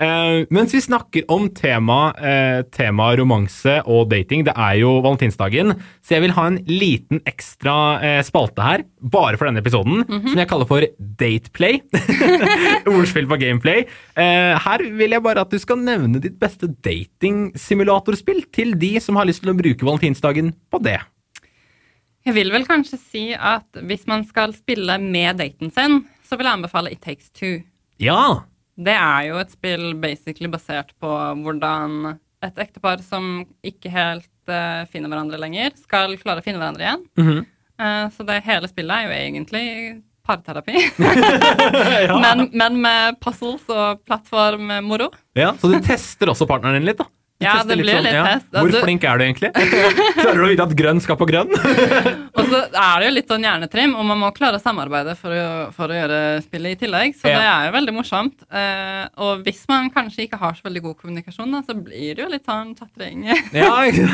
[0.00, 5.74] Uh, mens vi snakker om tema, uh, tema romanse og dating, det er jo valentinsdagen,
[6.00, 10.38] så jeg vil ha en liten ekstra uh, spalte her, bare for denne episoden, som
[10.38, 10.84] jeg kaller for
[11.20, 11.80] Dateplay.
[12.90, 13.86] Ordspill på gameplay.
[14.18, 19.18] Eh, her vil jeg bare at du skal nevne ditt beste dating-simulatorspill til de som
[19.20, 20.98] har lyst til å bruke valentinsdagen på det.
[22.28, 26.50] Jeg vil vel kanskje si at hvis man skal spille med daten sin, så vil
[26.50, 27.62] jeg anbefale It Takes Two.
[28.00, 28.44] Ja!
[28.80, 31.08] Det er jo et spill basically basert på
[31.42, 36.86] hvordan et ektepar som ikke helt uh, finner hverandre lenger, skal klare å finne hverandre
[36.86, 37.08] igjen.
[37.20, 37.40] Mhm.
[37.40, 37.56] Eh,
[38.14, 39.66] så det hele spillet er jo egentlig
[40.26, 40.76] parterapi.
[42.24, 45.10] men, men med puzzles og plattformmoro.
[45.38, 45.54] ja.
[45.60, 47.08] Så du tester også partneren din litt, da?
[47.40, 48.50] Ja, det blir litt test.
[48.52, 49.48] Hvor Du- flink er du egentlig?
[49.56, 51.48] Klarer du å vite at grønn skal på grønn?
[52.40, 55.32] Og så er det jo litt sånn hjernetrim, og man må klare å samarbeide for
[55.34, 57.14] å, for å gjøre spillet i tillegg.
[57.18, 57.38] Så Ja.
[57.40, 58.44] det er jo veldig morsomt.
[58.52, 62.24] Uh, og hvis man kanskje ikke har så veldig god kommunikasjon, da, så blir det
[62.24, 63.24] jo litt sånn chatring.
[63.56, 64.06] Ja, ikke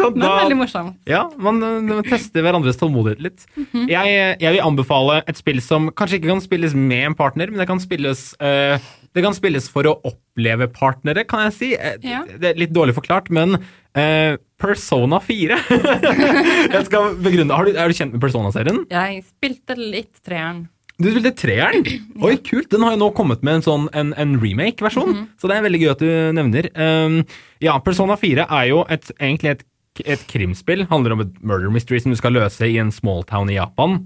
[0.00, 0.16] sant?
[0.20, 0.96] Men Da, veldig morsomt.
[1.08, 3.46] ja, man, man tester hverandres tålmodighet litt.
[3.56, 3.86] Mhm.
[3.92, 7.60] jeg, jeg vil anbefale et spill som kanskje ikke kan spilles med en partner, men
[7.62, 8.78] det kan spilles, eh,
[9.16, 11.70] det kan spilles for å oppleve partnere, kan jeg si.
[11.74, 12.22] Eh, Ja.
[12.24, 13.56] Det er litt dårlig forklart, men
[13.98, 15.56] eh, Persona 4
[16.74, 18.84] Jeg skal begrunne Har du, Er du kjent med Persona-serien?
[18.92, 20.68] Jeg spilte litt treeren.
[21.00, 21.86] Du spilte treeren?
[22.26, 22.68] Oi, kult!
[22.70, 25.80] Den har jo nå kommet med en sånn en, en remake-versjon, så det er veldig
[25.80, 26.68] gøy at du nevner.
[26.76, 27.22] Um,
[27.64, 29.64] ja, Persona 4 er jo et, egentlig et,
[30.04, 30.84] et krimspill.
[30.92, 34.02] Handler om et murder mystery som du skal løse i en small town i Japan.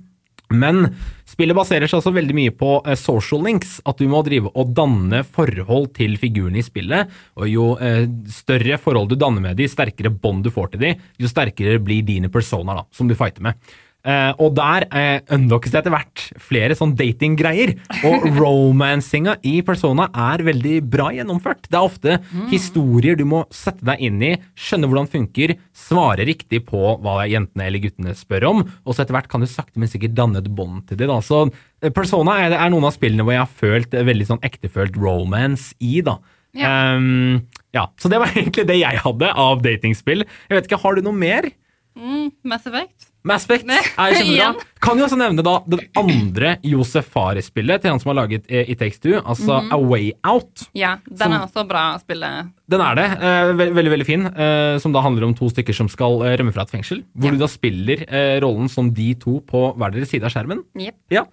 [0.54, 0.88] Men
[1.28, 3.78] spillet baserer seg også veldig mye på eh, social links.
[3.88, 7.12] At du må drive og danne forhold til figurene i spillet.
[7.40, 10.94] Og jo eh, større forhold du danner med de, sterkere bånd du får til de,
[11.20, 13.74] jo sterkere blir dine personer da, som du fighter med.
[14.04, 17.72] Eh, og der eh, unlockes det etter hvert flere sånn datinggreier.
[18.04, 21.70] Og romancinga i Persona er veldig bra gjennomført.
[21.70, 22.18] Det er ofte
[22.50, 27.22] historier du må sette deg inn i, skjønne hvordan det funker, svare riktig på hva
[27.30, 30.42] jentene eller guttene spør om, og så etter hvert kan du sakte, men sikkert danne
[30.42, 31.08] et bånd til det.
[31.08, 31.18] Da.
[31.24, 35.00] Så eh, Persona er, er noen av spillene hvor jeg har følt veldig sånn ektefølt
[35.00, 36.18] romance i, da.
[36.54, 36.68] Ja.
[36.94, 37.40] Um,
[37.74, 40.28] ja, så det var egentlig det jeg hadde av datingspill.
[40.28, 41.48] Jeg vet ikke, har du noe mer?
[41.96, 43.13] Mm, Mass Effect.
[43.24, 43.86] Mass Effect er
[44.18, 44.48] kjempebra.
[44.84, 48.68] Kan jo også nevne da den andre Josef Fares-spillet til han som har laget eh,
[48.68, 49.70] It Takes Two, altså Mhm.
[49.72, 50.66] A Way Out.
[50.76, 52.30] Ja, den er også bra å spille.
[52.68, 53.06] Den er det.
[53.16, 54.26] Eh, ve veldig, veldig fin.
[54.28, 57.00] Eh, som da handler om to stykker som skal eh, rømme fra et fengsel.
[57.16, 57.38] Hvor Ja.
[57.38, 60.60] du da spiller eh, rollen som de to på hver deres side av skjermen.
[60.76, 60.94] Yep.
[61.16, 61.24] Ja.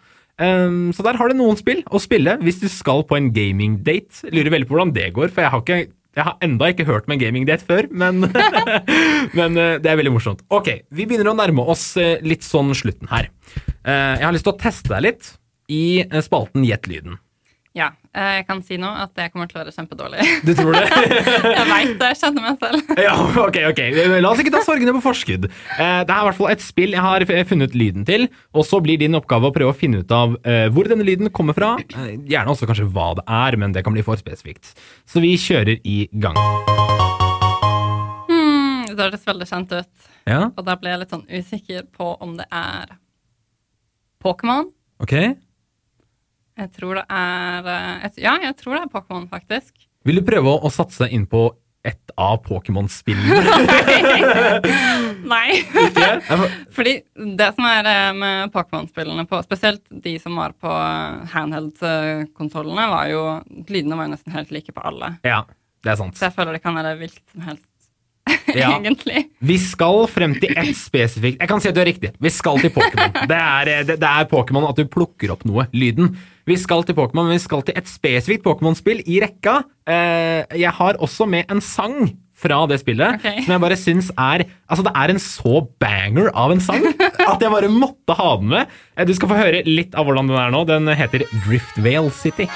[0.41, 4.32] Um, så der har du noen spill å spille hvis du skal på en gaming-date.
[4.32, 7.08] Lurer veldig på hvordan det går, for jeg har, ikke, jeg har enda ikke hørt
[7.08, 8.26] med en gaming-date før, men,
[9.38, 10.43] men eh, det er veldig morsomt.
[10.52, 13.30] Ok, vi begynner å nærme oss eh, litt sånn slutten her.
[13.56, 15.34] Eh, jeg har lyst til å teste deg litt
[15.71, 17.15] i spalten Gjett lyden.
[17.72, 20.24] Ja, eh, jeg kan si nå at jeg kommer til å være kjempedårlig.
[20.48, 20.82] Du tror det?
[21.56, 22.90] jeg veit det, jeg kjenner meg selv.
[23.06, 23.14] ja,
[23.46, 23.80] ok, ok.
[24.20, 25.48] La oss ikke ta sorgene på forskudd.
[25.48, 28.82] Eh, det er i hvert fall et spill jeg har funnet lyden til, og så
[28.84, 31.78] blir din oppgave å prøve å finne ut av eh, hvor denne lyden kommer fra.
[31.96, 34.74] Gjerne også kanskje hva det er, men det kan bli for spesifikt.
[35.08, 36.36] Så vi kjører i gang.
[38.28, 40.10] Hmm, det høres veldig kjent ut.
[40.28, 42.98] Ja, Og da ble jeg litt sånn usikker på om det er
[44.22, 44.68] Pokémon.
[45.02, 45.16] ok.
[46.62, 49.74] Jeg tror det er eh, et, Ja, jeg tror det er Pokémon, faktisk.
[50.06, 51.47] Vil du prøve å, satse inn på
[51.86, 53.39] ett av Pokémon-spillene?
[55.34, 55.62] Nei.
[56.76, 56.93] Fordi
[57.38, 60.76] det som er eh, med Pokémon-spillene, spesielt de som var på
[61.34, 63.26] handheld-konsollene, var jo
[63.71, 65.15] Lydene var jo nesten helt like på alle.
[65.26, 65.41] ja,
[65.82, 66.17] det er sant.
[66.17, 67.65] Så jeg føler det kan være hvilket som helst,
[68.62, 68.74] Ja.
[68.76, 69.26] egentlig.
[69.39, 72.12] Vi skal frem til ett spesifikt Jeg kan si at du er riktig.
[72.22, 73.13] Vi skal til Pokémon.
[73.30, 75.67] Det er, eh, det, det er Pokémon at du plukker opp noe.
[75.72, 76.12] Lyden.
[76.50, 79.62] Vi skal til Pokémon, men vi skal til et spesifikt Pokémon-spill i rekka.
[79.88, 83.44] Eh, jeg har også med en sang fra det spillet okay.
[83.46, 87.38] som jeg bare syns er Altså, det er en så banger av en sang at
[87.44, 88.67] jeg bare måtte ha den med.
[88.98, 90.65] Eh, Du skal få høre litt av hvordan den er nå.
[90.70, 92.50] Den heter Driftvale City.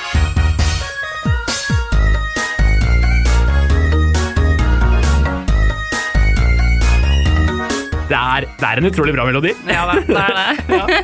[8.06, 9.52] Det er, det er en utrolig bra melodi.
[9.66, 10.36] Ja det er
[10.70, 11.00] det.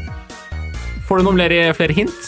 [1.08, 2.26] Får du noen flere, flere hint?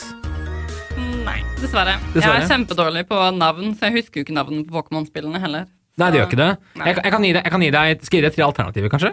[1.26, 1.36] Nei.
[1.60, 1.98] Dessverre.
[2.16, 5.68] Jeg er kjempedårlig på navn, så jeg husker jo ikke navnene på Pokémon-spillene heller.
[6.00, 6.48] Nei, det gjør ikke det.
[6.80, 8.88] Jeg, kan- jeg, kan gi deg, jeg kan gi deg Skal gi deg tre alternativer,
[8.94, 9.10] kanskje?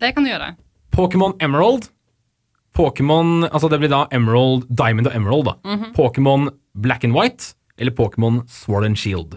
[0.00, 0.48] Det kan du gjøre.
[0.96, 1.90] Pokémon Emerald.
[2.76, 5.54] Pokémon Altså, det blir da Emerald, Diamond og Emerald, da.
[5.68, 5.92] Mhm.
[5.96, 7.52] Pokémon Black and White.
[7.78, 9.36] Eller Pokémon Sword and Shield.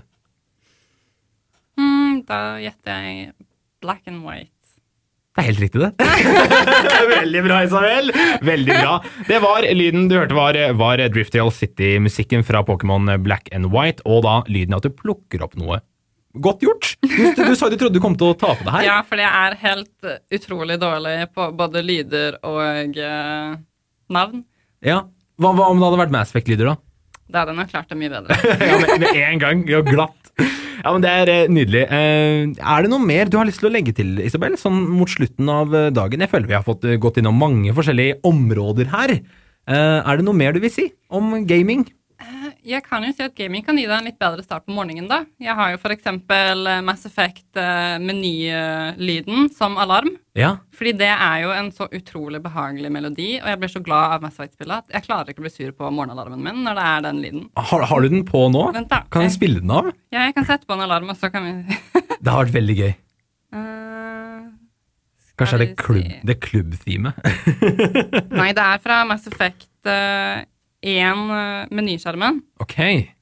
[1.79, 3.33] Mm, da gjetter jeg
[3.83, 4.51] black and white.
[5.39, 5.91] Det er helt riktig, det.
[7.15, 8.09] Veldig bra, Isabel.
[8.43, 8.95] Veldig bra.
[9.29, 14.25] Det var lyden du hørte, var, var Driftdale City-musikken fra Pokémon Black and White, og
[14.25, 15.79] da lyden av at du plukker opp noe.
[16.43, 16.91] Godt gjort!
[17.07, 18.83] Du, du sa du trodde du kom til å tape det her.
[18.89, 23.55] Ja, for jeg er helt utrolig dårlig på både lyder og eh,
[24.11, 24.43] navn.
[24.85, 25.05] Ja.
[25.39, 26.77] Hva, hva om det hadde vært Mass Effect-lyder, da?
[27.31, 28.37] Da hadde jeg nok klart det mye bedre.
[28.73, 29.63] ja, med, med en gang.
[29.71, 30.33] Ja, glatt.
[30.79, 31.83] Ja, men Det er eh, nydelig.
[31.91, 35.11] Eh, er det noe mer du har lyst til å legge til, Isabel, sånn mot
[35.11, 36.23] slutten av eh, dagen?
[36.23, 39.19] Jeg føler vi har fått gått innom mange forskjellige områder her.
[39.69, 41.83] Er det noe mer du vil si om gaming?
[42.67, 45.07] Jeg kan jo si at gaming kan gi deg en litt bedre start på morgenen,
[45.09, 45.21] da.
[45.39, 50.09] Jeg har jo eksempel eh, Mass Effect-menylyden som alarm.
[50.37, 50.57] Ja.
[50.75, 54.21] Fordi det er jo en så utrolig behagelig melodi, og jeg blir så glad av
[54.25, 56.99] Mass Effect-spillet at jeg klarer ikke å bli sur på morgenalarmen min når det er
[57.07, 57.43] den lyden.
[57.71, 58.63] Har, har du den på nå?
[58.75, 58.99] Vent da.
[59.11, 59.85] Kan jeg spille den av?
[60.13, 61.51] Ja, jeg kan sette på en alarm, og så kan vi
[62.23, 62.93] Det har vært veldig gøy.
[63.55, 64.41] Eh,
[65.39, 67.13] Kanskje er det klubb, det klubb-themet?
[68.39, 69.71] Nei, det er fra Mass Effect
[70.81, 72.43] 1 menyskjermen.
[72.63, 72.77] Ok.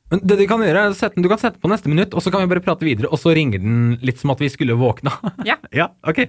[0.07, 2.31] Men det du kan gjøre, er sette du kan sette på neste minutt, og så
[2.31, 5.11] kan vi bare prate videre, og så ringer den litt som at vi skulle våkna.
[5.47, 5.57] Ja.
[5.81, 6.21] ja, ok.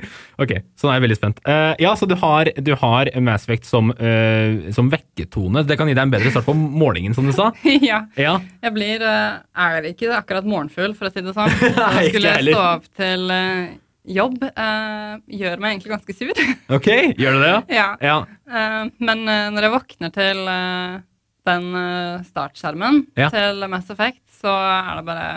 [0.42, 0.54] ok.
[0.74, 1.42] Så nå er jeg veldig spent.
[1.46, 5.62] Uh, ja, så du har, du har Mass Effect som, uh, som vekketone.
[5.68, 7.52] Det kan gi deg en bedre start på morgenen, som du sa.
[7.90, 8.02] ja.
[8.18, 8.38] Ja.
[8.66, 9.38] Jeg blir uh,
[9.68, 11.54] er ikke akkurat morgenfull, for å si det sånn.
[11.98, 13.76] Jeg skulle stå opp til eh,
[14.08, 16.42] jobb, uh, gjør meg egentlig ganske sur.
[16.74, 16.88] Ok,
[17.18, 17.54] gjør du det?
[17.76, 17.92] ja.
[18.02, 18.18] Ja.
[18.48, 20.98] Uh, men uh, når jeg våkner til eh,
[21.48, 23.28] den eh, startskjermen Ja.
[23.34, 25.28] til Mass Effect, så er det bare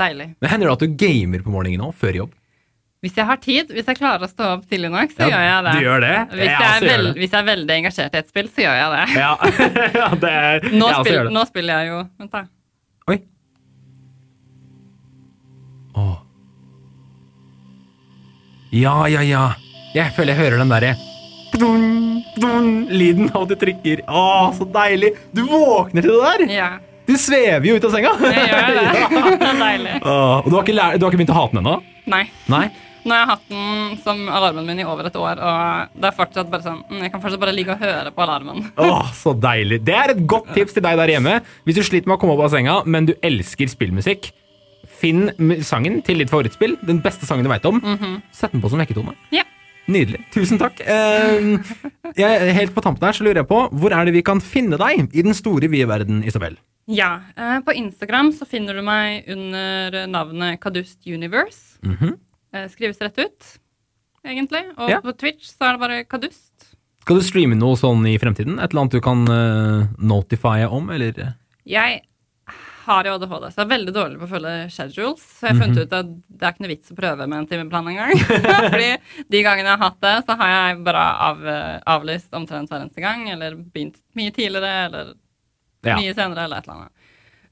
[0.00, 0.30] deilig.
[0.40, 2.34] Men Hender det at du gamer på morgenen nå, før jobb?
[3.04, 5.64] Hvis jeg har tid, hvis jeg klarer å stå opp tidlig nok, så gjør jeg
[5.66, 5.72] det.
[5.76, 6.14] Du gjør det?
[6.32, 7.12] Hvis jeg, Jeg gjør det.
[7.20, 9.02] hvis jeg er veldig engasjert i et spill, så gjør jeg det.
[9.20, 9.32] Ja,
[10.00, 11.34] ja det er Nå, jeg spiller, det.
[11.36, 12.42] nå spiller jeg jo Vent, da.
[13.12, 13.18] Oi.
[16.02, 16.16] Åh.
[18.80, 19.44] Ja, ja, ja.
[19.94, 20.94] Jeg føler jeg hører den derre
[21.60, 21.86] dun,
[22.40, 24.02] dun, lyden av at du trykker.
[24.08, 24.24] Å,
[24.56, 25.14] så deilig!
[25.36, 26.46] Du våkner til det der!
[26.56, 26.70] Ja,
[27.06, 28.14] Du svever jo ut av senga!
[28.18, 28.86] jeg gjør det.
[29.46, 29.52] Ja.
[29.60, 29.94] deilig.
[30.02, 31.76] Åh, og du har, ikke lær, du har ikke begynt å hate den ennå?
[32.10, 32.24] Nei.
[32.50, 32.64] Nei?
[33.06, 36.14] Nå har jeg hatt den som alarmen min i over et år, og det er
[36.16, 38.64] fortsatt bare sånn mm, Jeg kan fortsatt bare ligge og høre på alarmen.
[38.82, 39.78] Åh, så deilig.
[39.86, 41.36] Det er et godt tips til deg der hjemme.
[41.68, 44.32] Hvis du sliter med å komme opp av senga, men du elsker spillmusikk,
[44.98, 47.78] finn m- sangen til ditt favorittspill, den beste sangen du veit om.
[48.34, 49.14] Sett den på som vekketone.
[49.34, 49.46] Ja.
[49.86, 50.22] Nydelig.
[50.34, 50.80] Tusen takk.
[50.82, 51.58] Eh,
[52.18, 54.78] jeg, helt på tampen her så lurer jeg på, hvor er det vi kan finne
[54.80, 56.56] deg i den store vide verden, Isabel?
[56.90, 57.20] Ja.
[57.36, 61.78] eh, På Instagram så finner du meg under navnet Kadust Universe.
[61.86, 62.16] Mhm.
[62.54, 63.52] Eh, Skrives rett ut,
[64.26, 64.64] egentlig.
[64.78, 65.00] Og Ja.
[65.00, 66.52] på Twitch så er det bare Kadust.
[67.02, 68.58] Skal du streame noe sånn i fremtiden?
[68.58, 71.34] Et eller annet du kan uh, notifye om, eller?
[71.64, 72.00] Jeg
[72.86, 75.22] har jo ADHD, så jeg er veldig dårlig på å følge schedules.
[75.26, 75.62] Så jeg har Mhm.
[75.62, 76.06] funnet ut at
[76.38, 78.12] det er ikke noe vits å prøve med en timeplan engang.
[78.72, 78.90] Fordi
[79.30, 81.42] de gangene jeg har hatt det, så har jeg bare av,
[81.98, 83.28] avlyst omtrent hver eneste gang.
[83.34, 85.14] Eller begynt mye tidligere, eller
[85.84, 85.96] Ja.
[86.00, 86.92] mye senere, eller et eller annet.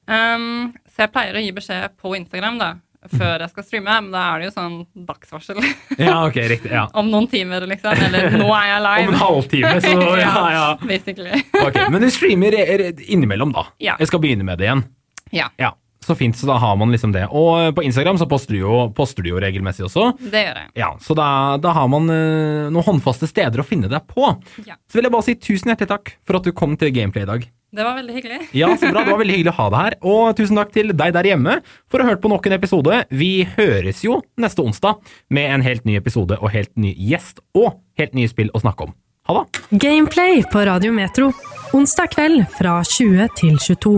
[0.07, 2.73] Um, så jeg pleier å gi beskjed på Instagram da,
[3.15, 5.59] før jeg skal streame, men da er det jo sånn dagsvarsel
[5.97, 6.71] Ja, ok, riktig.
[6.71, 6.87] Ja.
[7.01, 7.93] om noen timer, liksom.
[7.93, 9.07] Eller nå er jeg live.
[9.07, 10.67] Om en halvtime, så ja, ja.
[10.85, 11.41] Basically.
[11.61, 13.65] Ok, Men du streamer eh, innimellom, da.
[13.81, 13.95] Ja.
[14.01, 14.83] Jeg skal begynne med det igjen.
[15.31, 15.73] Ja, Ja,
[16.05, 17.23] Så fint, så da har man liksom det.
[17.33, 20.11] Og på Instagram så poster du jo, poster du jo regelmessig også.
[20.21, 20.67] det gjør jeg.
[20.77, 24.27] Ja, Så da, da har man uh, noen håndfaste steder å finne deg på.
[24.67, 24.75] Ja.
[24.85, 27.29] Så vil jeg bare si tusen hjertelig takk for at du kom til Gameplay i
[27.31, 27.47] dag.
[27.75, 28.37] Det var veldig hyggelig.
[28.55, 29.01] Ja, så bra.
[29.03, 29.95] Det var veldig hyggelig å ha deg her.
[30.05, 31.57] Og tusen takk til deg der hjemme
[31.89, 33.01] for å ha hørt på nok en episode.
[33.09, 35.01] Vi høres jo neste onsdag
[35.33, 38.87] med en helt ny episode og helt ny gjest og helt nye spill å snakke
[38.87, 38.93] om.
[39.25, 39.65] Ha det!
[39.81, 41.33] Gameplay på Radio Metro.
[41.73, 43.97] Onsdag kveld fra 20 til 22.